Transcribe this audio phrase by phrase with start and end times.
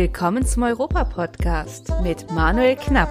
[0.00, 3.10] Willkommen zum Europa-Podcast mit Manuel Knapp.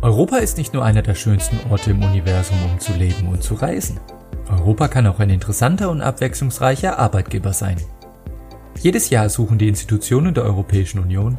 [0.00, 3.52] Europa ist nicht nur einer der schönsten Orte im Universum, um zu leben und zu
[3.52, 4.00] reisen.
[4.48, 7.76] Europa kann auch ein interessanter und abwechslungsreicher Arbeitgeber sein.
[8.78, 11.36] Jedes Jahr suchen die Institutionen der Europäischen Union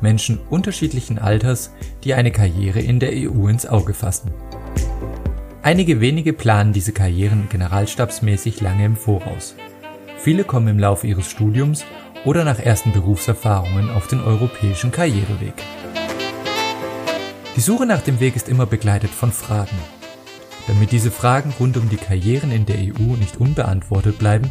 [0.00, 1.72] Menschen unterschiedlichen Alters,
[2.04, 4.30] die eine Karriere in der EU ins Auge fassen.
[5.64, 9.54] Einige wenige planen diese Karrieren generalstabsmäßig lange im Voraus.
[10.18, 11.86] Viele kommen im Laufe ihres Studiums
[12.26, 15.54] oder nach ersten Berufserfahrungen auf den europäischen Karriereweg.
[17.56, 19.78] Die Suche nach dem Weg ist immer begleitet von Fragen.
[20.66, 24.50] Damit diese Fragen rund um die Karrieren in der EU nicht unbeantwortet bleiben,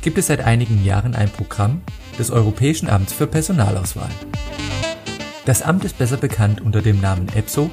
[0.00, 1.80] gibt es seit einigen Jahren ein Programm
[2.20, 4.10] des Europäischen Amts für Personalauswahl.
[5.44, 7.68] Das Amt ist besser bekannt unter dem Namen EPSO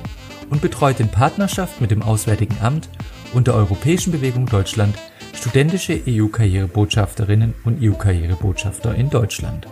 [0.49, 2.89] und betreut in Partnerschaft mit dem Auswärtigen Amt
[3.33, 4.95] und der Europäischen Bewegung Deutschland
[5.33, 9.67] studentische EU-Karrierebotschafterinnen und EU-Karrierebotschafter in Deutschland.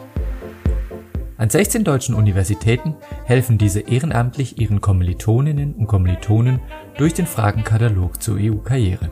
[1.37, 6.59] An 16 deutschen Universitäten helfen diese ehrenamtlich ihren Kommilitoninnen und Kommilitonen
[6.97, 9.09] durch den Fragenkatalog zur EU-Karriere.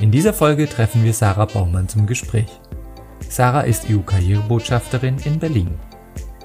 [0.00, 2.48] In dieser Folge treffen wir Sarah Baumann zum Gespräch.
[3.28, 5.78] Sarah ist EU-Karrierebotschafterin in Berlin.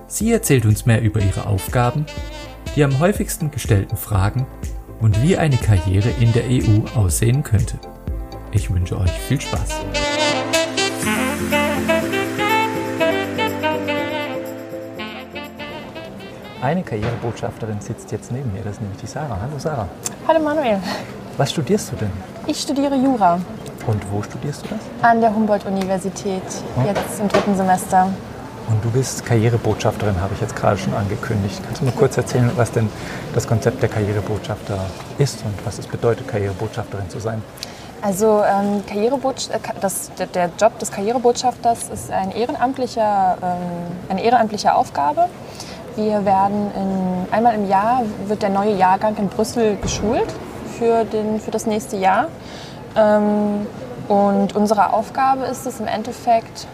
[0.07, 2.05] Sie erzählt uns mehr über ihre Aufgaben
[2.75, 4.45] die am häufigsten gestellten Fragen
[4.99, 7.79] und wie eine Karriere in der EU aussehen könnte.
[8.51, 9.79] Ich wünsche euch viel Spaß.
[16.61, 19.39] Eine Karrierebotschafterin sitzt jetzt neben mir, das ist nämlich die Sarah.
[19.41, 19.87] Hallo Sarah.
[20.27, 20.79] Hallo Manuel.
[21.37, 22.11] Was studierst du denn?
[22.47, 23.39] Ich studiere Jura.
[23.87, 24.79] Und wo studierst du das?
[25.01, 26.43] An der Humboldt-Universität,
[26.75, 26.85] hm?
[26.85, 28.09] jetzt im dritten Semester.
[28.69, 31.59] Und du bist Karrierebotschafterin, habe ich jetzt gerade schon angekündigt.
[31.65, 32.87] Kannst du mir kurz erzählen, was denn
[33.33, 34.77] das Konzept der Karrierebotschafter
[35.17, 37.41] ist und was es bedeutet, Karrierebotschafterin zu sein?
[38.01, 39.09] Also ähm, äh,
[39.81, 43.57] das, der, der, Job des Karrierebotschafters ist ein ehrenamtlicher, ähm,
[44.07, 45.25] eine ehrenamtliche Aufgabe.
[45.95, 50.31] Wir werden in, einmal im Jahr wird der neue Jahrgang in Brüssel geschult
[50.77, 52.27] für, den, für das nächste Jahr.
[52.95, 53.67] Ähm,
[54.07, 56.67] und unsere Aufgabe ist es im Endeffekt,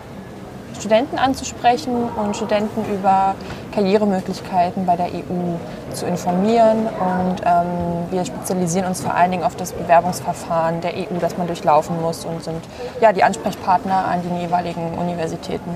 [0.80, 3.36] Studenten anzusprechen und Studenten über
[3.74, 5.58] Karrieremöglichkeiten bei der EU
[5.94, 6.88] zu informieren.
[6.88, 11.48] Und ähm, wir spezialisieren uns vor allen Dingen auf das Bewerbungsverfahren der EU, das man
[11.48, 12.64] durchlaufen muss und sind
[13.02, 15.72] ja, die Ansprechpartner an den jeweiligen Universitäten.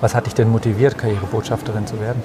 [0.00, 2.22] Was hat dich denn motiviert, Karrierebotschafterin zu werden?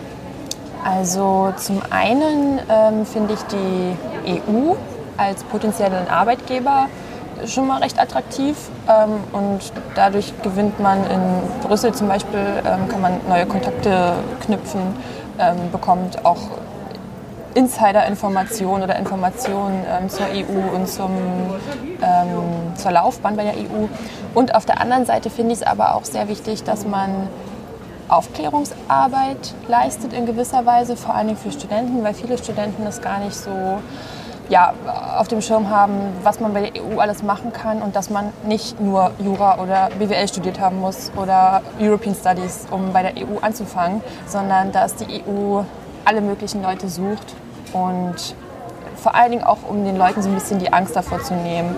[0.83, 4.73] Also zum einen ähm, finde ich die EU
[5.17, 6.87] als potenziellen Arbeitgeber
[7.47, 8.55] schon mal recht attraktiv
[8.87, 9.59] ähm, und
[9.95, 11.21] dadurch gewinnt man in
[11.67, 14.13] Brüssel zum Beispiel, ähm, kann man neue Kontakte
[14.45, 14.81] knüpfen,
[15.39, 16.39] ähm, bekommt auch
[17.53, 21.11] Insider-Informationen oder Informationen ähm, zur EU und zum,
[22.01, 23.87] ähm, zur Laufbahn bei der EU.
[24.33, 27.27] Und auf der anderen Seite finde ich es aber auch sehr wichtig, dass man
[28.07, 33.35] Aufklärungsarbeit leistet in gewisser Weise, vor allem für Studenten, weil viele Studenten das gar nicht
[33.35, 33.79] so
[34.51, 34.73] ja,
[35.17, 38.33] auf dem Schirm haben, was man bei der EU alles machen kann und dass man
[38.45, 43.39] nicht nur Jura oder BWL studiert haben muss oder European Studies, um bei der EU
[43.41, 45.61] anzufangen, sondern dass die EU
[46.03, 47.33] alle möglichen Leute sucht
[47.71, 48.35] und
[48.97, 51.73] vor allen Dingen auch, um den Leuten so ein bisschen die Angst davor zu nehmen,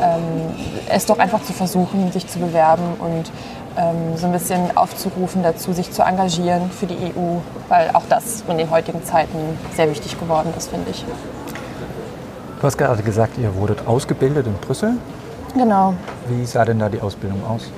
[0.00, 0.54] ähm,
[0.88, 3.32] es doch einfach zu versuchen, sich zu bewerben und
[3.76, 7.38] ähm, so ein bisschen aufzurufen dazu, sich zu engagieren für die EU,
[7.68, 11.04] weil auch das in den heutigen Zeiten sehr wichtig geworden ist, finde ich.
[12.62, 14.92] Du hast gerade gesagt, ihr wurdet ausgebildet in Brüssel.
[15.52, 15.94] Genau.
[16.28, 17.68] Wie sah denn da die Ausbildung aus?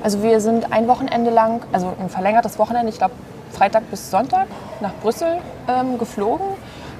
[0.00, 3.14] Also wir sind ein Wochenende lang, also ein verlängertes Wochenende, ich glaube
[3.50, 4.46] Freitag bis Sonntag
[4.80, 6.46] nach Brüssel ähm, geflogen,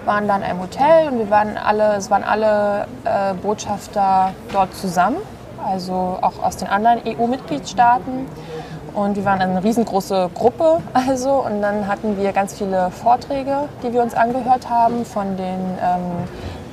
[0.05, 4.75] waren dann in einem Hotel und wir waren alle, es waren alle äh, Botschafter dort
[4.75, 5.19] zusammen,
[5.65, 8.27] also auch aus den anderen EU-Mitgliedstaaten.
[8.95, 13.93] Und wir waren eine riesengroße Gruppe also und dann hatten wir ganz viele Vorträge, die
[13.93, 16.27] wir uns angehört haben von den ähm,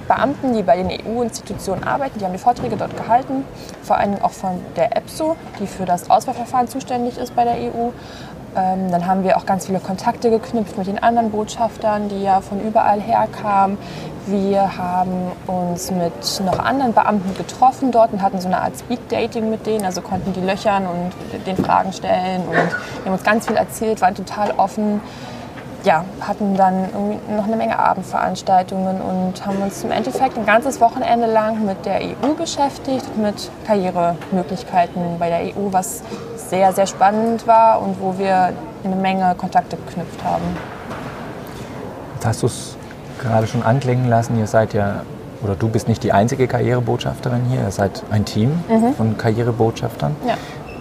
[0.08, 3.44] Beamten, die bei den EU-Institutionen arbeiten, die haben die Vorträge dort gehalten,
[3.84, 7.92] vor allem auch von der EPSO, die für das Auswahlverfahren zuständig ist bei der EU.
[8.56, 12.40] Ähm, dann haben wir auch ganz viele Kontakte geknüpft mit den anderen Botschaftern, die ja
[12.40, 13.78] von überall her kamen.
[14.28, 19.50] Wir haben uns mit noch anderen Beamten getroffen dort und hatten so eine Art Speed-Dating
[19.50, 23.58] mit denen, also konnten die löchern und den Fragen stellen und haben uns ganz viel
[23.58, 25.02] erzählt, waren total offen
[25.86, 26.90] ja, hatten dann
[27.36, 32.02] noch eine Menge Abendveranstaltungen und haben uns im Endeffekt ein ganzes Wochenende lang mit der
[32.02, 36.02] EU beschäftigt, mit Karrieremöglichkeiten bei der EU, was
[36.36, 38.54] sehr, sehr spannend war und wo wir
[38.84, 40.44] eine Menge Kontakte geknüpft haben.
[42.16, 42.78] Jetzt hast du es
[43.20, 45.04] gerade schon anklingen lassen, ihr seid ja
[45.44, 48.94] oder du bist nicht die einzige Karrierebotschafterin hier, ihr seid ein Team mhm.
[48.96, 50.16] von Karrierebotschaftern.
[50.26, 50.34] Ja.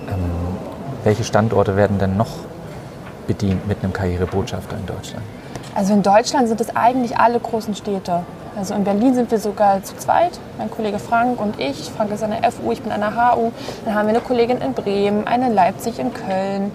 [0.09, 0.31] Ähm,
[1.03, 2.31] welche Standorte werden denn noch
[3.26, 5.23] bedient mit einem Karrierebotschafter in Deutschland?
[5.75, 8.25] Also in Deutschland sind es eigentlich alle großen Städte.
[8.56, 11.91] Also in Berlin sind wir sogar zu zweit, mein Kollege Frank und ich.
[11.91, 13.50] Frank ist an der FU, ich bin an der HU.
[13.85, 16.71] Dann haben wir eine Kollegin in Bremen, eine in Leipzig, in Köln,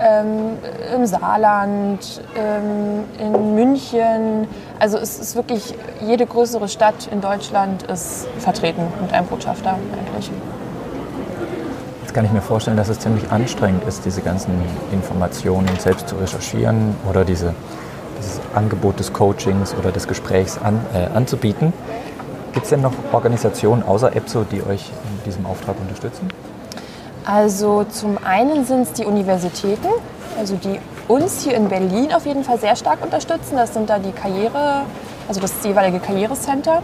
[0.00, 0.58] ähm,
[0.94, 4.46] im Saarland, ähm, in München.
[4.78, 10.30] Also es ist wirklich, jede größere Stadt in Deutschland ist vertreten mit einem Botschafter eigentlich.
[12.14, 14.54] Kann ich mir vorstellen, dass es ziemlich anstrengend ist, diese ganzen
[14.92, 17.54] Informationen selbst zu recherchieren oder diese
[18.24, 21.72] dieses Angebot des Coachings oder des Gesprächs an, äh, anzubieten.
[22.52, 26.28] Gibt es denn noch Organisationen außer EPSO, die euch in diesem Auftrag unterstützen?
[27.24, 29.88] Also zum einen sind es die Universitäten,
[30.38, 30.78] also die
[31.08, 33.56] uns hier in Berlin auf jeden Fall sehr stark unterstützen.
[33.56, 34.82] Das sind da die Karriere,
[35.26, 36.82] also das jeweilige Karrierecenter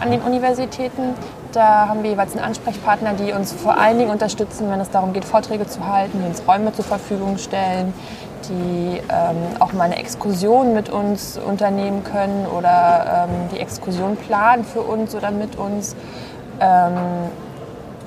[0.00, 1.14] an den Universitäten.
[1.54, 5.12] Da haben wir jeweils einen Ansprechpartner, die uns vor allen Dingen unterstützen, wenn es darum
[5.12, 7.94] geht, Vorträge zu halten, die uns Räume zur Verfügung stellen,
[8.48, 14.64] die ähm, auch mal eine Exkursion mit uns unternehmen können oder ähm, die Exkursion planen
[14.64, 15.94] für uns oder mit uns.
[16.58, 16.96] Ähm,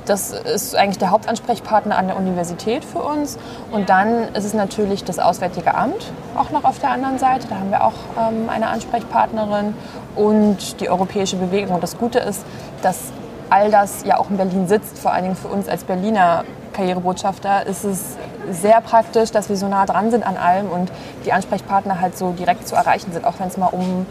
[0.05, 3.37] das ist eigentlich der Hauptansprechpartner an der Universität für uns.
[3.71, 7.47] Und dann ist es natürlich das Auswärtige Amt auch noch auf der anderen Seite.
[7.47, 9.73] Da haben wir auch ähm, eine Ansprechpartnerin
[10.15, 11.75] und die Europäische Bewegung.
[11.75, 12.43] Und das Gute ist,
[12.81, 13.11] dass
[13.49, 17.65] all das ja auch in Berlin sitzt, vor allen Dingen für uns als Berliner Karrierebotschafter
[17.65, 18.17] ist es
[18.51, 20.91] sehr praktisch, dass wir so nah dran sind an allem und
[21.25, 24.05] die Ansprechpartner halt so direkt zu erreichen sind, auch wenn es mal um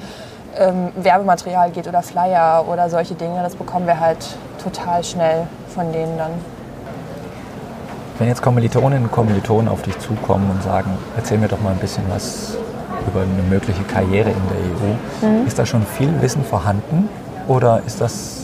[0.58, 3.42] ähm, Werbematerial geht oder Flyer oder solche Dinge.
[3.42, 4.18] Das bekommen wir halt
[4.62, 6.32] total schnell von denen dann.
[8.18, 11.78] Wenn jetzt Kommilitoninnen und Kommilitonen auf dich zukommen und sagen, erzähl mir doch mal ein
[11.78, 12.56] bisschen was
[13.06, 15.46] über eine mögliche Karriere in der EU, mhm.
[15.46, 17.08] ist da schon viel Wissen vorhanden
[17.46, 18.35] oder ist das,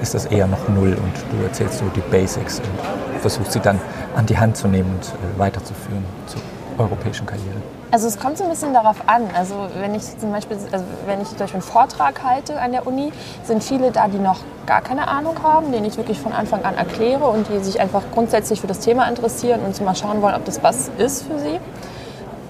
[0.00, 3.80] ist das eher noch null und du erzählst so die Basics und versuchst sie dann
[4.16, 6.40] an die Hand zu nehmen und äh, weiterzuführen zur
[6.78, 7.56] europäischen Karriere?
[7.90, 9.22] Also es kommt so ein bisschen darauf an.
[9.34, 12.86] Also wenn ich zum Beispiel, also wenn ich zum Beispiel einen Vortrag halte an der
[12.86, 13.12] Uni,
[13.44, 16.76] sind viele da, die noch gar keine Ahnung haben, denen ich wirklich von Anfang an
[16.76, 20.44] erkläre und die sich einfach grundsätzlich für das Thema interessieren und mal schauen wollen, ob
[20.44, 21.58] das was ist für sie.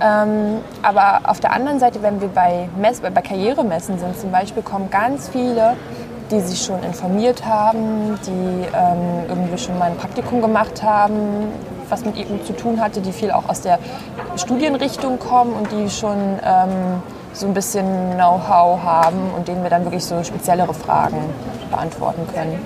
[0.01, 4.63] Ähm, aber auf der anderen Seite, wenn wir bei, Mess, bei Karrieremessen sind zum Beispiel,
[4.63, 5.77] kommen ganz viele,
[6.31, 11.49] die sich schon informiert haben, die ähm, irgendwie schon mal ein Praktikum gemacht haben,
[11.89, 13.79] was mit EU zu tun hatte, die viel auch aus der
[14.37, 17.03] Studienrichtung kommen und die schon ähm,
[17.33, 21.19] so ein bisschen Know-how haben und denen wir dann wirklich so speziellere Fragen
[21.71, 22.59] beantworten können.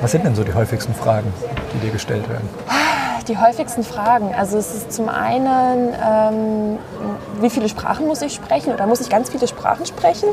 [0.00, 1.32] Was sind denn so die häufigsten Fragen,
[1.74, 2.48] die dir gestellt werden?
[3.28, 4.34] Die häufigsten Fragen.
[4.34, 6.78] Also es ist zum einen, ähm,
[7.42, 10.30] wie viele Sprachen muss ich sprechen oder muss ich ganz viele Sprachen sprechen,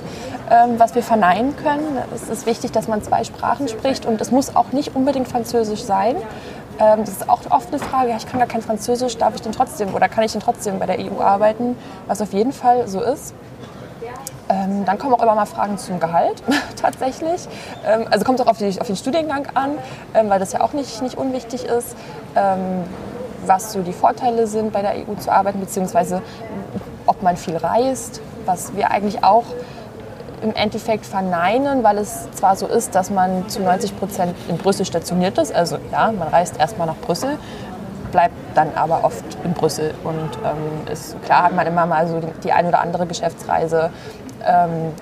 [0.50, 1.97] ähm, was wir verneinen können.
[2.15, 5.83] Es ist wichtig, dass man zwei Sprachen spricht und es muss auch nicht unbedingt Französisch
[5.83, 6.15] sein.
[6.80, 9.42] Ähm, das ist auch oft eine Frage, ja, ich kann gar kein Französisch, darf ich
[9.42, 11.77] denn trotzdem oder kann ich denn trotzdem bei der EU arbeiten?
[12.07, 13.33] Was auf jeden Fall so ist.
[14.47, 16.44] Ähm, dann kommen auch immer mal Fragen zum Gehalt
[16.81, 17.47] tatsächlich.
[17.86, 19.71] Ähm, also kommt auch auf, die, auf, den Studiengang an,
[20.13, 21.95] ähm, weil das ja auch nicht, nicht unwichtig ist,
[23.45, 26.21] was so die Vorteile sind, bei der EU zu arbeiten, beziehungsweise
[27.05, 29.45] ob man viel reist, was wir eigentlich auch
[30.41, 34.85] im Endeffekt verneinen, weil es zwar so ist, dass man zu 90 Prozent in Brüssel
[34.85, 35.54] stationiert ist.
[35.54, 37.37] Also ja, man reist erstmal nach Brüssel,
[38.11, 39.94] bleibt dann aber oft in Brüssel.
[40.04, 43.89] Und ähm, ist, klar hat man immer mal so die, die ein oder andere Geschäftsreise
[44.45, 44.94] ähm,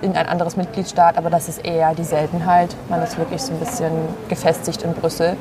[0.00, 2.76] in ein anderes Mitgliedstaat, aber das ist eher die Seltenheit.
[2.88, 3.92] Man ist wirklich so ein bisschen
[4.28, 5.36] gefestigt in Brüssel.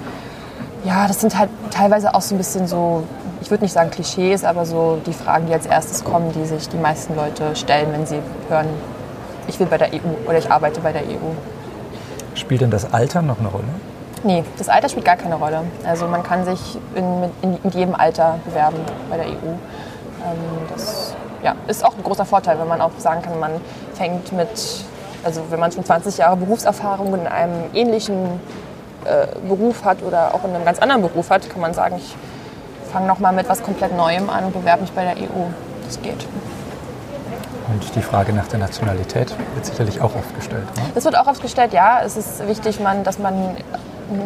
[0.85, 3.03] Ja, das sind halt teilweise auch so ein bisschen so,
[3.41, 6.67] ich würde nicht sagen Klischees, aber so die Fragen, die als erstes kommen, die sich
[6.67, 8.67] die meisten Leute stellen, wenn sie hören,
[9.47, 11.33] ich will bei der EU oder ich arbeite bei der EU.
[12.35, 13.63] Spielt denn das Alter noch eine Rolle?
[14.23, 15.63] Nee, das Alter spielt gar keine Rolle.
[15.85, 18.77] Also man kann sich in, in, in jedem Alter bewerben
[19.09, 19.29] bei der EU.
[19.29, 20.37] Ähm,
[20.73, 21.13] das
[21.43, 23.51] ja, ist auch ein großer Vorteil, wenn man auch sagen kann, man
[23.93, 24.49] fängt mit,
[25.23, 28.39] also wenn man schon 20 Jahre Berufserfahrung in einem ähnlichen
[29.05, 32.15] äh, Beruf hat oder auch in einem ganz anderen Beruf hat, kann man sagen, ich
[32.91, 35.47] fange nochmal mit was komplett Neuem an und bewerbe mich bei der EU.
[35.85, 36.25] Das geht.
[37.67, 40.65] Und die Frage nach der Nationalität wird sicherlich auch oft gestellt.
[40.75, 40.83] Ne?
[40.93, 42.01] Das wird auch oft gestellt, ja.
[42.03, 43.55] Es ist wichtig, man, dass man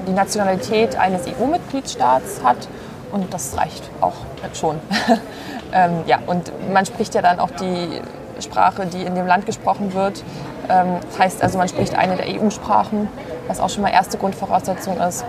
[0.07, 2.67] die Nationalität eines EU-Mitgliedstaats hat.
[3.11, 4.15] Und das reicht auch
[4.53, 4.79] schon.
[5.73, 8.01] ähm, ja, und man spricht ja dann auch die
[8.41, 10.23] Sprache, die in dem Land gesprochen wird.
[10.69, 13.07] Ähm, das heißt also, man spricht eine der EU-Sprachen,
[13.47, 15.25] was auch schon mal erste Grundvoraussetzung ist.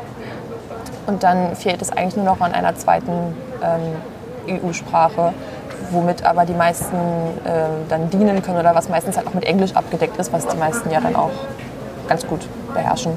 [1.07, 5.33] Und dann fehlt es eigentlich nur noch an einer zweiten ähm, EU-Sprache,
[5.91, 9.75] womit aber die meisten äh, dann dienen können oder was meistens halt auch mit Englisch
[9.75, 11.31] abgedeckt ist, was die meisten ja dann auch
[12.09, 13.13] ganz gut beherrschen.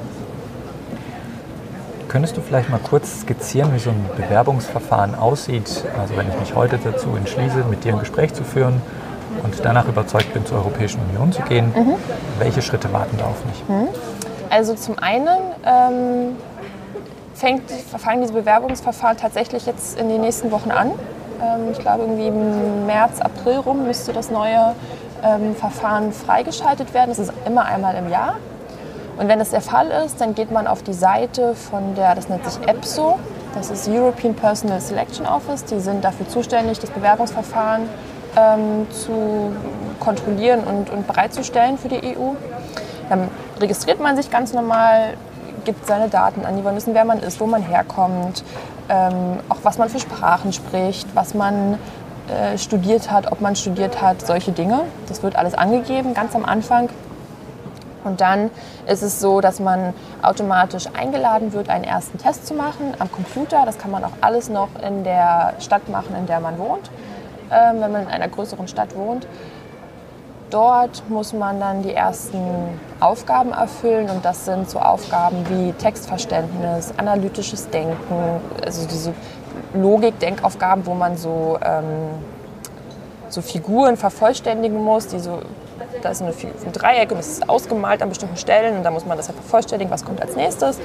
[2.08, 5.84] Könntest du vielleicht mal kurz skizzieren, wie so ein Bewerbungsverfahren aussieht?
[5.98, 8.82] Also wenn ich mich heute dazu entschließe, mit dir ein Gespräch zu führen
[9.42, 11.94] und danach überzeugt bin, zur Europäischen Union zu gehen, mhm.
[12.38, 13.64] welche Schritte warten da auf mich?
[13.66, 13.88] Mhm.
[14.52, 16.36] Also zum einen ähm,
[17.34, 20.90] fängt, fangen diese Bewerbungsverfahren tatsächlich jetzt in den nächsten Wochen an.
[21.42, 24.74] Ähm, ich glaube, irgendwie im März, April rum müsste das neue
[25.24, 27.08] ähm, Verfahren freigeschaltet werden.
[27.08, 28.36] Das ist immer einmal im Jahr.
[29.16, 32.28] Und wenn das der Fall ist, dann geht man auf die Seite von der, das
[32.28, 33.18] nennt sich EPSO,
[33.54, 35.64] das ist European Personal Selection Office.
[35.64, 37.88] Die sind dafür zuständig, das Bewerbungsverfahren
[38.36, 39.56] ähm, zu
[39.98, 42.34] kontrollieren und, und bereitzustellen für die EU.
[43.12, 43.28] Dann
[43.60, 45.18] registriert man sich ganz normal,
[45.66, 48.42] gibt seine Daten an, die wollen wissen, wer man ist, wo man herkommt,
[48.88, 51.74] ähm, auch was man für Sprachen spricht, was man
[52.28, 54.80] äh, studiert hat, ob man studiert hat, solche Dinge.
[55.08, 56.88] Das wird alles angegeben, ganz am Anfang.
[58.02, 58.50] Und dann
[58.86, 59.92] ist es so, dass man
[60.22, 63.66] automatisch eingeladen wird, einen ersten Test zu machen am Computer.
[63.66, 66.90] Das kann man auch alles noch in der Stadt machen, in der man wohnt,
[67.50, 69.26] ähm, wenn man in einer größeren Stadt wohnt.
[70.52, 72.38] Dort muss man dann die ersten
[73.00, 79.14] Aufgaben erfüllen und das sind so Aufgaben wie Textverständnis, analytisches Denken, also diese
[79.72, 82.18] Logik-Denkaufgaben, wo man so, ähm,
[83.30, 85.38] so Figuren vervollständigen muss, die so
[86.02, 89.06] da ist eine, ein Dreieck und es ist ausgemalt an bestimmten Stellen und da muss
[89.06, 90.78] man das halt vervollständigen, was kommt als nächstes.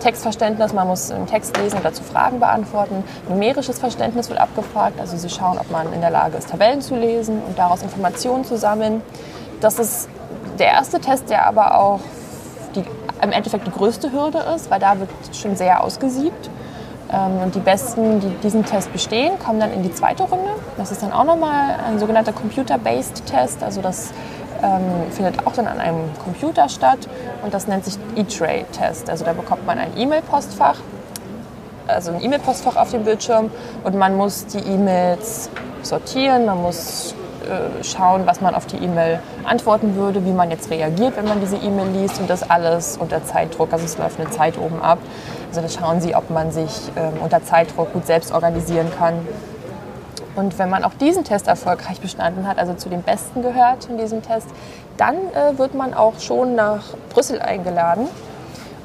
[0.00, 3.04] Textverständnis, man muss einen Text lesen und dazu Fragen beantworten.
[3.28, 6.96] Numerisches Verständnis wird abgefragt, also sie schauen, ob man in der Lage ist, Tabellen zu
[6.96, 9.02] lesen und daraus Informationen zu sammeln.
[9.60, 10.08] Das ist
[10.58, 12.00] der erste Test, der aber auch
[12.74, 12.84] die,
[13.22, 16.50] im Endeffekt die größte Hürde ist, weil da wird schon sehr ausgesiebt.
[17.12, 20.50] Ähm, und die Besten, die diesen Test bestehen, kommen dann in die zweite Runde.
[20.76, 23.62] Das ist dann auch nochmal ein sogenannter Computer-Based Test.
[23.62, 24.12] Also das
[24.62, 27.08] ähm, findet auch dann an einem Computer statt
[27.42, 29.10] und das nennt sich E-Tray-Test.
[29.10, 30.76] Also da bekommt man ein E-Mail-Postfach,
[31.86, 33.50] also ein E-Mail-Postfach auf dem Bildschirm
[33.84, 35.50] und man muss die E-Mails
[35.82, 40.70] sortieren, man muss äh, schauen, was man auf die E-Mail antworten würde, wie man jetzt
[40.70, 43.72] reagiert, wenn man diese E-Mail liest und das alles unter Zeitdruck.
[43.72, 44.98] Also es läuft eine Zeit oben ab.
[45.48, 49.14] Also da schauen Sie, ob man sich ähm, unter Zeitdruck gut selbst organisieren kann.
[50.34, 53.98] Und wenn man auch diesen Test erfolgreich bestanden hat, also zu den Besten gehört in
[53.98, 54.48] diesem Test,
[54.96, 58.08] dann äh, wird man auch schon nach Brüssel eingeladen.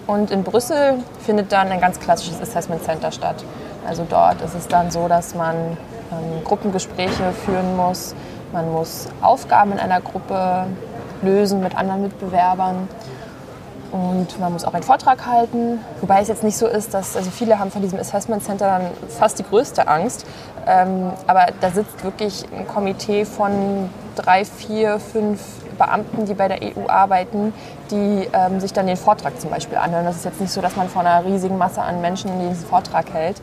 [0.08, 3.44] Und in Brüssel findet dann ein ganz klassisches Assessment Center statt.
[3.88, 8.14] Also dort ist es dann so, dass man ähm, Gruppengespräche führen muss.
[8.52, 10.66] Man muss Aufgaben in einer Gruppe
[11.22, 12.88] lösen mit anderen Mitbewerbern.
[13.92, 17.30] Und man muss auch einen Vortrag halten, wobei es jetzt nicht so ist, dass also
[17.32, 20.26] viele haben von diesem Assessment Center dann fast die größte Angst.
[20.68, 25.42] Ähm, aber da sitzt wirklich ein Komitee von drei, vier, fünf
[25.78, 27.54] Beamten, die bei der EU arbeiten,
[27.92, 30.06] die ähm, sich dann den Vortrag zum Beispiel anhören.
[30.06, 33.14] Das ist jetzt nicht so, dass man vor einer riesigen Masse an Menschen diesen Vortrag
[33.14, 33.38] hält.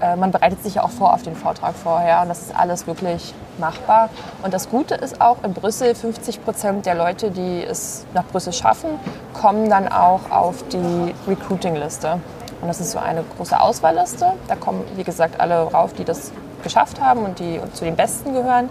[0.00, 2.86] Äh, man bereitet sich ja auch vor auf den Vortrag vorher und das ist alles
[2.86, 4.10] wirklich machbar.
[4.42, 8.52] Und das Gute ist auch in Brüssel, 50 Prozent der Leute, die es nach Brüssel
[8.52, 8.90] schaffen,
[9.32, 12.20] kommen dann auch auf die Recruiting-Liste.
[12.60, 14.32] Und das ist so eine große Auswahlliste.
[14.48, 18.32] Da kommen, wie gesagt, alle rauf, die das geschafft haben und die zu den Besten
[18.32, 18.68] gehören.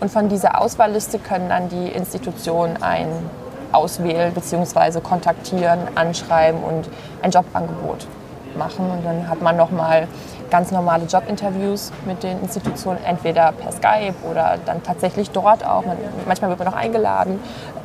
[0.00, 3.08] Und von dieser Auswahlliste können dann die Institutionen ein
[3.72, 5.00] auswählen bzw.
[5.00, 6.88] kontaktieren, anschreiben und
[7.22, 8.06] ein Jobangebot
[8.56, 8.90] machen.
[8.90, 10.08] Und dann hat man nochmal
[10.52, 15.86] ganz normale Jobinterviews mit den Institutionen, entweder per Skype oder dann tatsächlich dort auch.
[15.86, 17.40] Man, manchmal wird man auch eingeladen.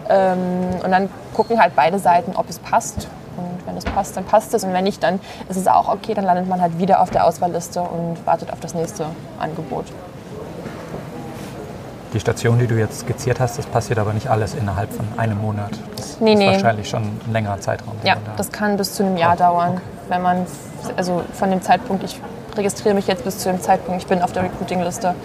[0.09, 3.07] Ähm, und dann gucken halt beide Seiten, ob es passt.
[3.37, 4.65] Und wenn es passt, dann passt es.
[4.65, 6.13] Und wenn nicht, dann ist es auch okay.
[6.13, 9.05] Dann landet man halt wieder auf der Auswahlliste und wartet auf das nächste
[9.39, 9.85] Angebot.
[12.13, 15.39] Die Station, die du jetzt skizziert hast, das passiert aber nicht alles innerhalb von einem
[15.39, 15.71] Monat.
[15.95, 16.47] Das nee, ist nee.
[16.47, 17.93] wahrscheinlich schon ein längerer Zeitraum.
[18.03, 19.71] Ja, da das kann bis zu einem Jahr oh, dauern.
[19.71, 19.81] Okay.
[20.09, 20.45] Wenn man,
[20.97, 22.19] also von dem Zeitpunkt, ich
[22.57, 25.15] registriere mich jetzt bis zu dem Zeitpunkt, ich bin auf der Recruiting-Liste,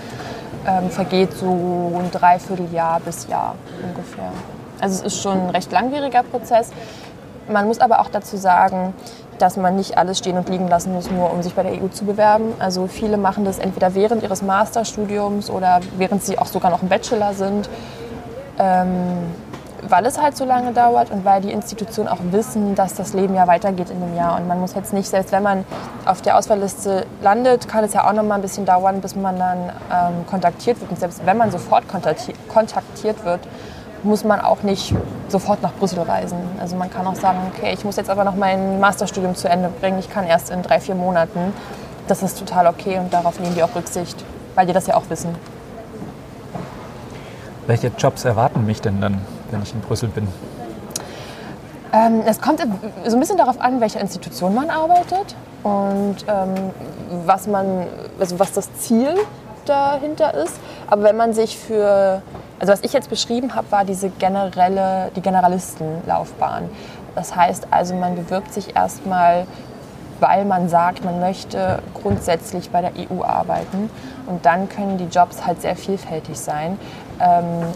[0.67, 4.33] ähm, vergeht so ein Dreivierteljahr bis Jahr ungefähr.
[4.81, 6.71] Also es ist schon ein recht langwieriger Prozess.
[7.49, 8.95] Man muss aber auch dazu sagen,
[9.39, 11.89] dass man nicht alles stehen und liegen lassen muss, nur um sich bei der EU
[11.89, 12.53] zu bewerben.
[12.59, 16.89] Also viele machen das entweder während ihres Masterstudiums oder während sie auch sogar noch im
[16.89, 17.69] Bachelor sind.
[18.59, 19.33] Ähm,
[19.89, 23.35] weil es halt so lange dauert und weil die Institutionen auch wissen, dass das Leben
[23.35, 24.37] ja weitergeht in dem Jahr.
[24.37, 25.65] Und man muss jetzt nicht, selbst wenn man
[26.05, 29.39] auf der Auswahlliste landet, kann es ja auch noch mal ein bisschen dauern, bis man
[29.39, 29.59] dann
[29.93, 30.91] ähm, kontaktiert wird.
[30.91, 33.41] Und selbst wenn man sofort kontaktiert wird,
[34.05, 34.95] muss man auch nicht
[35.29, 36.39] sofort nach Brüssel reisen.
[36.61, 39.69] Also man kann auch sagen, okay, ich muss jetzt aber noch mein Masterstudium zu Ende
[39.69, 41.53] bringen, ich kann erst in drei, vier Monaten.
[42.09, 44.25] Das ist total okay und darauf nehmen die auch Rücksicht,
[44.55, 45.35] weil die das ja auch wissen.
[47.69, 49.21] Welche Jobs erwarten mich denn dann,
[49.52, 50.26] wenn ich in Brüssel bin?
[51.92, 56.71] Ähm, es kommt so ein bisschen darauf an, welche Institution man arbeitet und ähm,
[57.26, 57.87] was, man,
[58.18, 59.14] also was das Ziel
[59.66, 60.54] dahinter ist.
[60.88, 62.23] Aber wenn man sich für,
[62.59, 66.71] also was ich jetzt beschrieben habe, war diese generelle, die Generalistenlaufbahn.
[67.14, 69.47] Das heißt also, man bewirbt sich erstmal,
[70.18, 73.90] weil man sagt, man möchte grundsätzlich bei der EU arbeiten.
[74.26, 76.78] Und dann können die Jobs halt sehr vielfältig sein.
[77.21, 77.66] Ähm,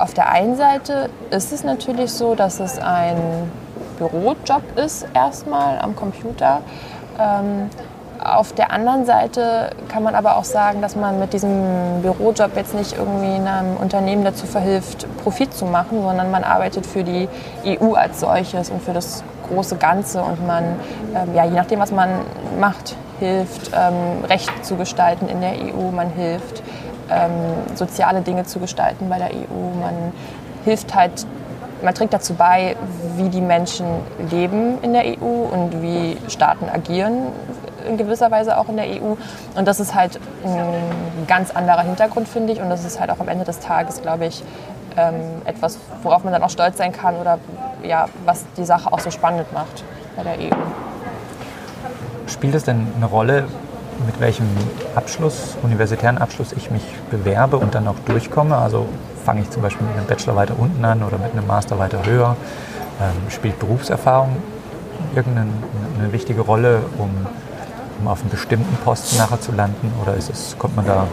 [0.00, 3.50] auf der einen Seite ist es natürlich so, dass es ein
[3.98, 6.62] Bürojob ist, erstmal am Computer.
[7.18, 7.68] Ähm,
[8.22, 12.74] auf der anderen Seite kann man aber auch sagen, dass man mit diesem Bürojob jetzt
[12.74, 17.28] nicht irgendwie einem Unternehmen dazu verhilft, Profit zu machen, sondern man arbeitet für die
[17.66, 20.64] EU als solches und für das große Ganze und man,
[21.14, 22.10] ähm, ja, je nachdem, was man
[22.58, 26.62] macht, hilft, ähm, Recht zu gestalten in der EU, man hilft,
[27.10, 29.78] ähm, soziale Dinge zu gestalten bei der EU.
[29.80, 30.12] Man
[30.64, 31.26] hilft halt,
[31.82, 32.76] man trägt dazu bei,
[33.16, 33.86] wie die Menschen
[34.30, 37.26] leben in der EU und wie Staaten agieren
[37.88, 39.14] in gewisser Weise auch in der EU.
[39.54, 42.60] Und das ist halt ein ganz anderer Hintergrund, finde ich.
[42.60, 44.42] Und das ist halt auch am Ende des Tages, glaube ich,
[44.96, 45.14] ähm,
[45.44, 47.38] etwas, worauf man dann auch stolz sein kann oder
[47.82, 49.84] ja, was die Sache auch so spannend macht
[50.16, 50.56] bei der EU.
[52.26, 53.46] Spielt es denn eine Rolle,
[54.06, 54.46] mit welchem
[54.94, 58.56] Abschluss, universitären Abschluss ich mich bewerbe und dann auch durchkomme.
[58.56, 58.88] Also
[59.24, 62.04] fange ich zum Beispiel mit einem Bachelor weiter unten an oder mit einem Master weiter
[62.04, 62.36] höher.
[63.00, 64.36] Ähm, spielt Berufserfahrung
[65.14, 65.52] irgendeine
[66.12, 67.10] wichtige Rolle, um,
[68.00, 69.92] um auf einem bestimmten Posten nachher zu landen?
[70.02, 71.06] Oder ist es, kommt man da,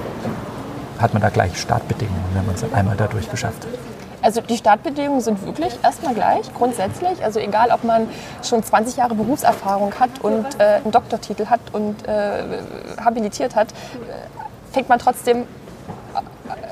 [0.99, 3.96] hat man da gleich Startbedingungen, wenn man es einmal dadurch geschafft hat?
[4.27, 7.23] Also die Startbedingungen sind wirklich erstmal gleich, grundsätzlich.
[7.23, 8.09] Also egal, ob man
[8.43, 12.43] schon 20 Jahre Berufserfahrung hat und äh, einen Doktortitel hat und äh,
[13.01, 15.43] habilitiert hat, äh, fängt man trotzdem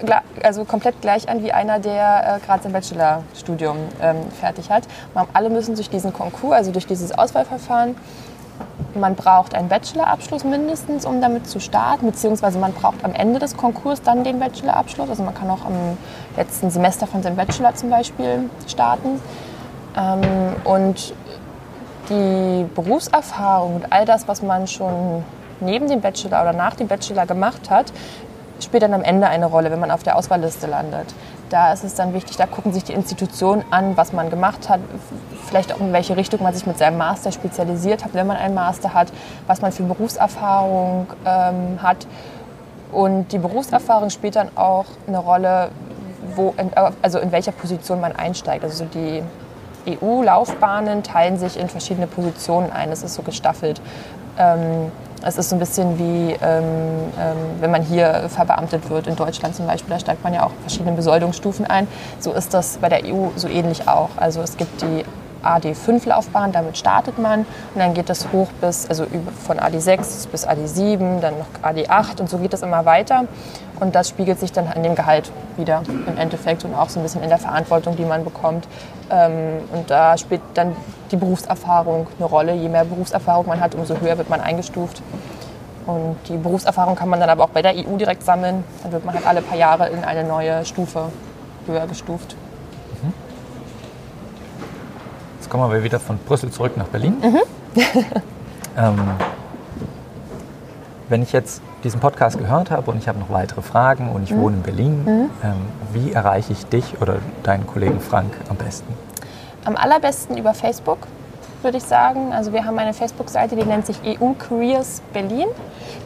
[0.05, 0.11] äh,
[0.43, 4.83] also komplett gleich an wie einer, der äh, gerade sein Bachelorstudium ähm, fertig hat.
[5.31, 7.95] alle müssen durch diesen Konkurs, also durch dieses Auswahlverfahren,
[8.95, 13.57] man braucht einen Bachelorabschluss mindestens, um damit zu starten, beziehungsweise man braucht am Ende des
[13.57, 15.09] Konkurses dann den Bachelorabschluss.
[15.09, 15.97] Also man kann auch am
[16.37, 19.21] letzten Semester von seinem Bachelor zum Beispiel starten.
[19.97, 20.21] Ähm,
[20.63, 21.13] und
[22.09, 25.23] die Berufserfahrung und all das, was man schon
[25.59, 27.91] neben dem Bachelor oder nach dem Bachelor gemacht hat,
[28.59, 31.13] spielt dann am Ende eine Rolle, wenn man auf der Auswahlliste landet.
[31.55, 34.81] Da ist es dann wichtig, da gucken sich die Institutionen an, was man gemacht hat,
[35.47, 38.53] vielleicht auch in welche Richtung man sich mit seinem Master spezialisiert hat, wenn man einen
[38.53, 39.07] Master hat,
[39.47, 42.07] was man für Berufserfahrung ähm, hat.
[42.91, 45.69] Und die Berufserfahrung spielt dann auch eine Rolle,
[46.35, 46.53] wo,
[47.01, 48.65] also in welcher Position man einsteigt.
[48.65, 49.23] Also die
[49.87, 52.91] EU-Laufbahnen teilen sich in verschiedene Positionen ein.
[52.91, 53.79] Es ist so gestaffelt.
[54.37, 54.91] Ähm,
[55.25, 56.63] es ist so ein bisschen wie, ähm,
[57.19, 60.51] ähm, wenn man hier verbeamtet wird, in Deutschland zum Beispiel, da steigt man ja auch
[60.61, 61.87] verschiedene Besoldungsstufen ein.
[62.19, 64.09] So ist das bei der EU so ähnlich auch.
[64.17, 65.03] Also es gibt die
[65.45, 69.05] AD5-Laufbahn, damit startet man und dann geht das hoch bis, also
[69.45, 73.25] von AD6 bis AD7, dann noch AD8 und so geht das immer weiter.
[73.79, 77.03] Und das spiegelt sich dann in dem Gehalt wieder im Endeffekt und auch so ein
[77.03, 78.67] bisschen in der Verantwortung, die man bekommt.
[79.09, 80.75] Ähm, und da spielt dann
[81.11, 82.53] die Berufserfahrung eine Rolle.
[82.53, 85.01] Je mehr Berufserfahrung man hat, umso höher wird man eingestuft.
[85.85, 88.63] Und die Berufserfahrung kann man dann aber auch bei der EU direkt sammeln.
[88.81, 91.09] Dann wird man halt alle paar Jahre in eine neue Stufe
[91.67, 92.35] höher gestuft.
[93.03, 93.13] Mhm.
[95.45, 97.17] Jetzt kommen wir wieder von Brüssel zurück nach Berlin.
[97.21, 97.39] Mhm.
[98.79, 98.99] ähm,
[101.07, 104.31] wenn ich jetzt diesen Podcast gehört habe und ich habe noch weitere Fragen und ich
[104.31, 104.41] mhm.
[104.41, 105.29] wohne in Berlin, mhm.
[105.43, 105.53] ähm,
[105.93, 108.91] wie erreiche ich dich oder deinen Kollegen Frank am besten?
[109.65, 110.97] Am allerbesten über Facebook,
[111.63, 112.33] würde ich sagen.
[112.33, 115.47] Also wir haben eine Facebook-Seite, die nennt sich EU Careers Berlin.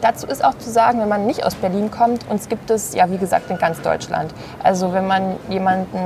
[0.02, 3.10] Dazu ist auch zu sagen, wenn man nicht aus Berlin kommt, uns gibt es ja
[3.12, 4.34] wie gesagt in ganz Deutschland.
[4.64, 5.98] Also wenn man jemanden,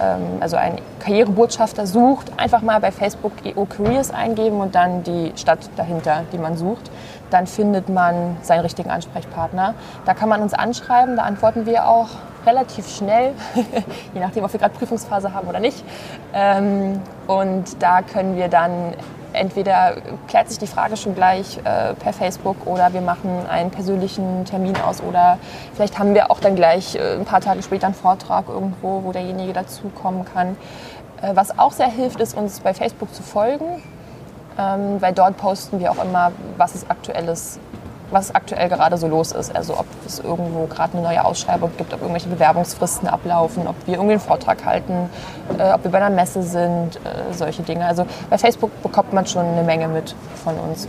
[0.00, 5.32] ähm, also einen Karrierebotschafter sucht, einfach mal bei Facebook EU Careers eingeben und dann die
[5.36, 6.90] Stadt dahinter, die man sucht
[7.30, 9.74] dann findet man seinen richtigen Ansprechpartner.
[10.04, 12.08] Da kann man uns anschreiben, da antworten wir auch
[12.46, 13.32] relativ schnell,
[14.14, 15.84] je nachdem, ob wir gerade Prüfungsphase haben oder nicht.
[16.32, 18.94] Ähm, und da können wir dann
[19.32, 24.44] entweder klärt sich die Frage schon gleich äh, per Facebook oder wir machen einen persönlichen
[24.44, 25.38] Termin aus oder
[25.74, 29.12] vielleicht haben wir auch dann gleich äh, ein paar Tage später einen Vortrag irgendwo, wo
[29.12, 30.56] derjenige dazukommen kann.
[31.22, 33.82] Äh, was auch sehr hilft, ist uns bei Facebook zu folgen
[34.60, 37.58] ähm, weil dort posten wir auch immer, was es aktuelles
[38.10, 39.54] was aktuell gerade so los ist.
[39.54, 43.94] Also ob es irgendwo gerade eine neue Ausschreibung gibt, ob irgendwelche Bewerbungsfristen ablaufen, ob wir
[43.94, 45.10] irgendwie einen Vortrag halten,
[45.58, 47.84] äh, ob wir bei einer Messe sind, äh, solche Dinge.
[47.86, 50.88] Also bei Facebook bekommt man schon eine Menge mit von uns.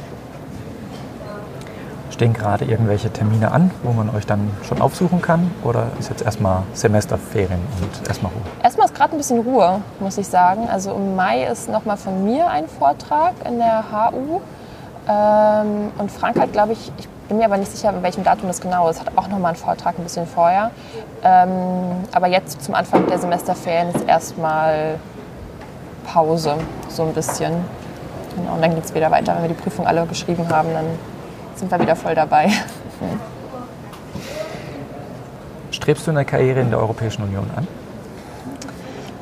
[2.12, 5.50] Stehen gerade irgendwelche Termine an, wo man euch dann schon aufsuchen kann?
[5.64, 8.42] Oder ist jetzt erstmal Semesterferien und erstmal Ruhe?
[8.62, 10.68] Erstmal ist gerade ein bisschen Ruhe, muss ich sagen.
[10.70, 14.42] Also im Mai ist nochmal von mir ein Vortrag in der HU.
[15.08, 18.48] Ähm, und Frank hat, glaube ich, ich bin mir aber nicht sicher, bei welchem Datum
[18.48, 20.72] das genau ist, hat auch nochmal einen Vortrag ein bisschen vorher.
[21.24, 25.00] Ähm, aber jetzt zum Anfang der Semesterferien ist erstmal
[26.06, 26.56] Pause,
[26.90, 27.54] so ein bisschen.
[28.36, 29.36] Genau, und dann geht es wieder weiter.
[29.36, 30.86] Wenn wir die Prüfung alle geschrieben haben, dann
[31.56, 32.50] sind wir wieder voll dabei.
[35.72, 37.68] Strebst du eine Karriere in der Europäischen Union an?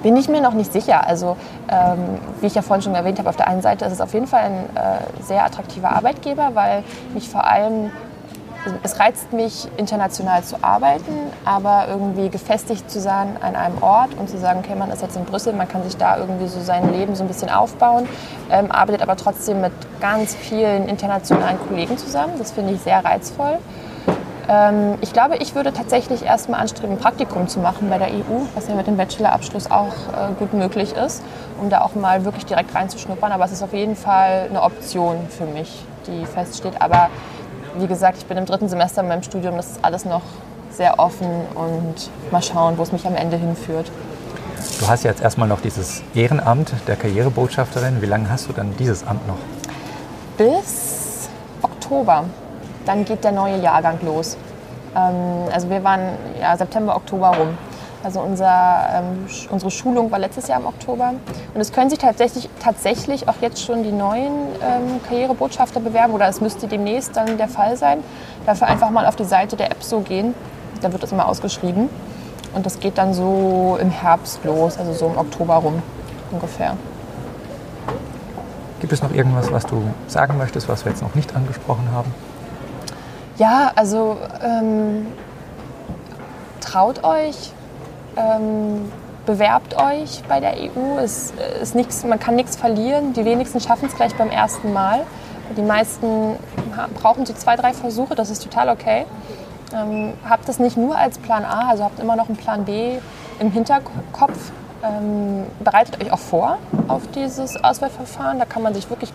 [0.04, 1.06] Bin ich mir noch nicht sicher.
[1.06, 1.36] Also,
[1.70, 4.14] ähm, wie ich ja vorhin schon erwähnt habe, auf der einen Seite ist es auf
[4.14, 6.84] jeden Fall ein äh, sehr attraktiver Arbeitgeber, weil
[7.14, 7.92] mich vor allem,
[8.84, 11.14] es reizt mich, international zu arbeiten,
[11.46, 15.16] aber irgendwie gefestigt zu sein an einem Ort und zu sagen, okay, man ist jetzt
[15.16, 18.08] in Brüssel, man kann sich da irgendwie so sein Leben so ein bisschen aufbauen,
[18.52, 22.34] ähm, arbeitet aber trotzdem mit ganz vielen internationalen Kollegen zusammen.
[22.38, 23.58] Das finde ich sehr reizvoll.
[24.50, 28.42] Ähm, ich glaube, ich würde tatsächlich erstmal anstreben, ein Praktikum zu machen bei der EU,
[28.56, 31.22] was ja mit dem Bachelorabschluss auch äh, gut möglich ist,
[31.62, 33.32] um da auch mal wirklich direkt reinzuschnuppern.
[33.32, 36.82] Aber es ist auf jeden Fall eine Option für mich, die feststeht.
[36.82, 37.10] Aber
[37.78, 40.24] wie gesagt, ich bin im dritten Semester in meinem Studium, das ist alles noch
[40.72, 43.92] sehr offen und mal schauen, wo es mich am Ende hinführt.
[44.80, 48.02] Du hast jetzt erstmal noch dieses Ehrenamt der Karrierebotschafterin.
[48.02, 49.38] Wie lange hast du dann dieses Amt noch?
[50.38, 51.30] Bis
[51.62, 52.26] Oktober
[52.90, 54.36] dann geht der neue Jahrgang los.
[54.96, 55.14] Ähm,
[55.54, 56.02] also wir waren
[56.42, 57.50] ja, September, Oktober rum.
[58.04, 61.14] Also unser, ähm, unsere Schulung war letztes Jahr im Oktober.
[61.54, 66.28] Und es können sich tatsächlich, tatsächlich auch jetzt schon die neuen ähm, Karrierebotschafter bewerben oder
[66.30, 68.00] es müsste demnächst dann der Fall sein.
[68.48, 70.34] Dafür einfach mal auf die Seite der EPSO gehen.
[70.82, 71.90] Da wird das immer ausgeschrieben.
[72.56, 75.84] Und das geht dann so im Herbst los, also so im Oktober rum
[76.32, 76.76] ungefähr.
[78.80, 82.12] Gibt es noch irgendwas, was du sagen möchtest, was wir jetzt noch nicht angesprochen haben?
[83.40, 85.08] Ja, also ähm,
[86.60, 87.54] traut euch,
[88.18, 88.92] ähm,
[89.26, 91.00] bewerbt euch bei der EU.
[91.02, 93.14] Es ist nichts, man kann nichts verlieren.
[93.14, 95.06] Die wenigsten schaffen es gleich beim ersten Mal.
[95.56, 96.36] Die meisten
[96.96, 98.14] brauchen so zwei, drei Versuche.
[98.14, 99.06] Das ist total okay.
[99.74, 102.98] Ähm, habt das nicht nur als Plan A, also habt immer noch einen Plan B
[103.40, 104.52] im Hinterkopf.
[104.84, 106.58] Ähm, bereitet euch auch vor
[106.90, 108.38] auf dieses Auswahlverfahren.
[108.38, 109.14] Da kann man sich wirklich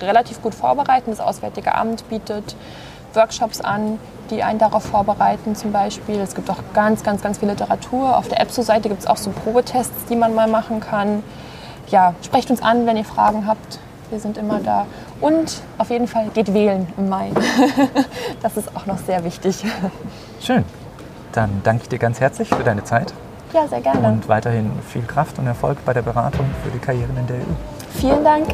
[0.00, 1.10] relativ gut vorbereiten.
[1.10, 2.56] Das Auswärtige Amt bietet
[3.14, 3.98] Workshops an,
[4.30, 6.20] die einen darauf vorbereiten zum Beispiel.
[6.20, 8.16] Es gibt auch ganz, ganz, ganz viel Literatur.
[8.16, 11.22] Auf der EPSO-Seite gibt es auch so Probetests, die man mal machen kann.
[11.88, 13.78] Ja, sprecht uns an, wenn ihr Fragen habt.
[14.10, 14.86] Wir sind immer da.
[15.20, 17.30] Und auf jeden Fall geht wählen im Mai.
[18.42, 19.64] das ist auch noch sehr wichtig.
[20.40, 20.64] Schön.
[21.32, 23.14] Dann danke ich dir ganz herzlich für deine Zeit.
[23.52, 24.08] Ja, sehr gerne.
[24.08, 27.98] Und weiterhin viel Kraft und Erfolg bei der Beratung für die Karrieren in der EU.
[27.98, 28.46] Vielen Dank.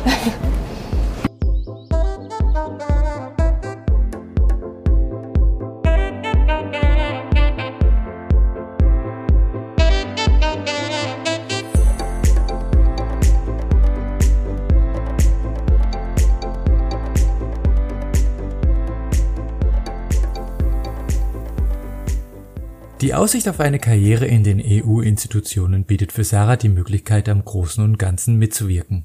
[23.01, 27.85] Die Aussicht auf eine Karriere in den EU-Institutionen bietet für Sarah die Möglichkeit, am Großen
[27.85, 29.05] und Ganzen mitzuwirken.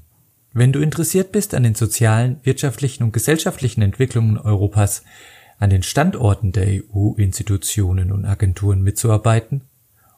[0.52, 5.04] Wenn du interessiert bist an den sozialen, wirtschaftlichen und gesellschaftlichen Entwicklungen Europas,
[5.60, 9.62] an den Standorten der EU-Institutionen und Agenturen mitzuarbeiten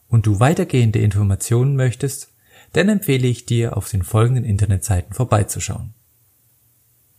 [0.09, 2.33] und du weitergehende Informationen möchtest,
[2.73, 5.93] dann empfehle ich dir, auf den folgenden Internetseiten vorbeizuschauen.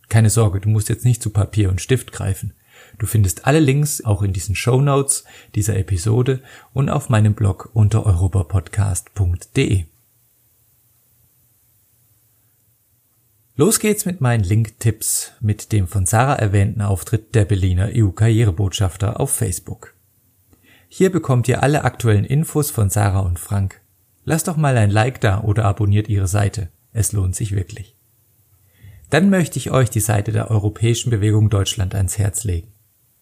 [0.08, 2.52] Keine Sorge, du musst jetzt nicht zu Papier und Stift greifen.
[2.98, 7.70] Du findest alle Links auch in diesen Show Notes dieser Episode und auf meinem Blog
[7.72, 9.84] unter europapodcast.de.
[13.54, 19.32] Los geht's mit meinen Link-Tipps mit dem von Sarah erwähnten Auftritt der Berliner EU-Karrierebotschafter auf
[19.32, 19.94] Facebook.
[20.88, 23.80] Hier bekommt ihr alle aktuellen Infos von Sarah und Frank.
[24.24, 26.68] Lasst doch mal ein Like da oder abonniert ihre Seite.
[26.92, 27.96] Es lohnt sich wirklich.
[29.10, 32.72] Dann möchte ich euch die Seite der Europäischen Bewegung Deutschland ans Herz legen.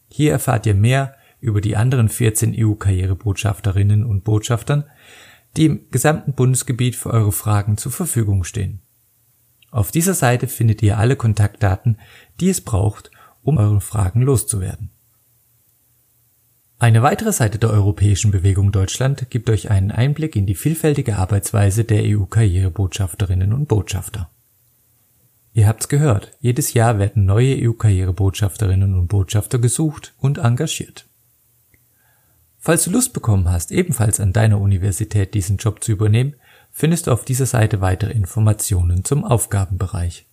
[0.08, 4.84] Hier erfahrt ihr mehr über die anderen 14 EU-Karrierebotschafterinnen und Botschaftern,
[5.56, 8.80] die im gesamten Bundesgebiet für eure Fragen zur Verfügung stehen.
[9.70, 11.98] Auf dieser Seite findet ihr alle Kontaktdaten,
[12.40, 13.10] die es braucht,
[13.42, 14.90] um eure Fragen loszuwerden.
[16.78, 21.84] Eine weitere Seite der Europäischen Bewegung Deutschland gibt euch einen Einblick in die vielfältige Arbeitsweise
[21.84, 24.30] der EU-Karrierebotschafterinnen und Botschafter.
[25.56, 31.06] Ihr habt's gehört, jedes Jahr werden neue EU-Karrierebotschafterinnen und Botschafter gesucht und engagiert.
[32.58, 36.34] Falls du Lust bekommen hast, ebenfalls an deiner Universität diesen Job zu übernehmen,
[36.72, 40.26] findest du auf dieser Seite weitere Informationen zum Aufgabenbereich.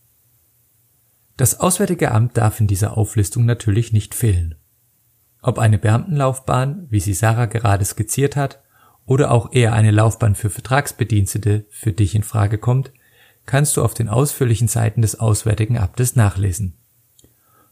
[1.37, 4.55] Das Auswärtige Amt darf in dieser Auflistung natürlich nicht fehlen.
[5.41, 8.61] Ob eine Beamtenlaufbahn, wie sie Sarah gerade skizziert hat,
[9.05, 12.91] oder auch eher eine Laufbahn für Vertragsbedienstete für dich in Frage kommt,
[13.45, 16.73] kannst du auf den ausführlichen Seiten des Auswärtigen Amtes nachlesen.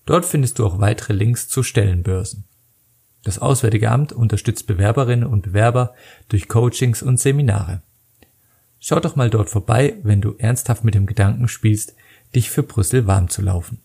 [0.05, 2.45] Dort findest du auch weitere Links zu Stellenbörsen.
[3.23, 5.93] Das Auswärtige Amt unterstützt Bewerberinnen und Bewerber
[6.29, 7.81] durch Coachings und Seminare.
[8.79, 11.93] Schau doch mal dort vorbei, wenn du ernsthaft mit dem Gedanken spielst,
[12.34, 13.79] dich für Brüssel warm zu laufen.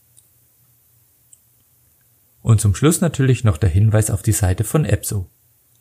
[2.40, 5.28] Und zum Schluss natürlich noch der Hinweis auf die Seite von EPSO.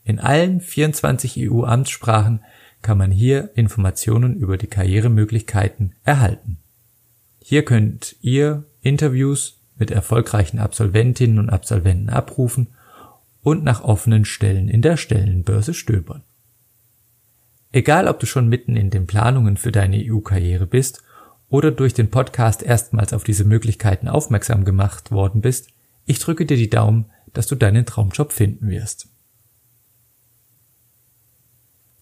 [0.03, 2.43] In allen 24 EU-Amtssprachen
[2.85, 6.59] kann man hier Informationen über die Karrieremöglichkeiten erhalten.
[7.41, 12.67] Hier könnt ihr Interviews mit erfolgreichen Absolventinnen und Absolventen abrufen
[13.41, 16.21] und nach offenen Stellen in der Stellenbörse stöbern.
[17.71, 21.01] Egal, ob du schon mitten in den Planungen für deine EU-Karriere bist
[21.49, 25.69] oder durch den Podcast erstmals auf diese Möglichkeiten aufmerksam gemacht worden bist,
[26.05, 29.07] ich drücke dir die Daumen, dass du deinen Traumjob finden wirst.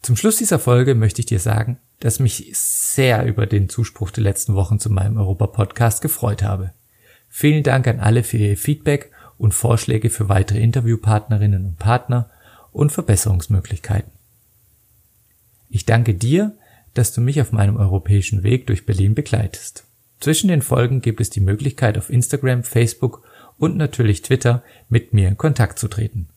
[0.04, 4.26] Zum Schluss dieser Folge möchte ich dir sagen, dass mich sehr über den Zuspruch der
[4.26, 6.74] letzten Wochen zu meinem Europa-Podcast gefreut habe.
[7.30, 12.30] Vielen Dank an alle für ihr Feedback und Vorschläge für weitere Interviewpartnerinnen und Partner
[12.74, 14.12] und Verbesserungsmöglichkeiten.
[15.70, 16.52] Ich danke dir,
[16.94, 19.86] dass du mich auf meinem europäischen Weg durch Berlin begleitest.
[20.20, 23.24] Zwischen den Folgen gibt es die Möglichkeit auf Instagram, Facebook
[23.58, 26.28] und natürlich Twitter mit mir in Kontakt zu treten.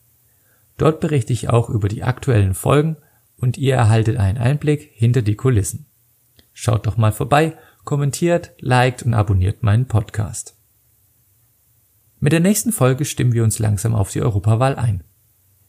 [0.77, 2.95] Dort berichte ich auch über die aktuellen Folgen
[3.37, 5.85] und ihr erhaltet einen Einblick hinter die Kulissen.
[6.53, 10.55] Schaut doch mal vorbei, kommentiert, liked und abonniert meinen Podcast.
[12.19, 15.03] Mit der nächsten Folge stimmen wir uns langsam auf die Europawahl ein.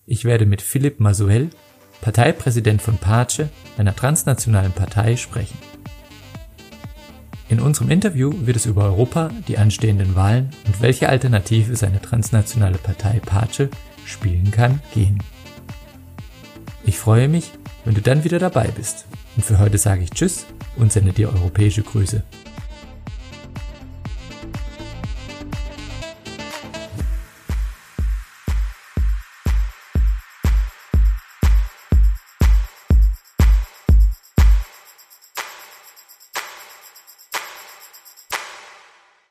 [0.06, 1.50] Ich werde mit Philipp Masuel,
[2.00, 5.58] Parteipräsident von Pace, einer transnationalen Partei, sprechen.
[7.50, 12.78] In unserem Interview wird es über Europa, die anstehenden Wahlen und welche Alternative seine transnationale
[12.78, 13.68] Partei Pace
[14.04, 15.22] spielen kann, gehen.
[16.88, 17.52] Ich freue mich,
[17.84, 19.04] wenn du dann wieder dabei bist.
[19.36, 20.46] Und für heute sage ich Tschüss
[20.76, 22.22] und sende dir europäische Grüße.